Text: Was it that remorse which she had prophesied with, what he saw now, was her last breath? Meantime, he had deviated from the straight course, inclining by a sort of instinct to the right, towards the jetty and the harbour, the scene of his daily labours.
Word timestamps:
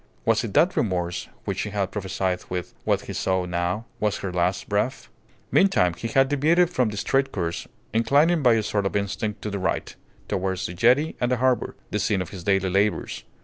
Was 0.25 0.43
it 0.43 0.55
that 0.55 0.75
remorse 0.75 1.27
which 1.45 1.59
she 1.59 1.69
had 1.69 1.91
prophesied 1.91 2.43
with, 2.49 2.73
what 2.85 3.01
he 3.01 3.13
saw 3.13 3.45
now, 3.45 3.85
was 3.99 4.17
her 4.17 4.33
last 4.33 4.67
breath? 4.67 5.09
Meantime, 5.51 5.93
he 5.95 6.07
had 6.07 6.27
deviated 6.27 6.71
from 6.71 6.89
the 6.89 6.97
straight 6.97 7.31
course, 7.31 7.67
inclining 7.93 8.41
by 8.41 8.53
a 8.55 8.63
sort 8.63 8.87
of 8.87 8.95
instinct 8.95 9.43
to 9.43 9.51
the 9.51 9.59
right, 9.59 9.95
towards 10.27 10.65
the 10.65 10.73
jetty 10.73 11.15
and 11.21 11.31
the 11.31 11.37
harbour, 11.37 11.75
the 11.91 11.99
scene 11.99 12.19
of 12.19 12.29
his 12.31 12.43
daily 12.43 12.71
labours. 12.71 13.25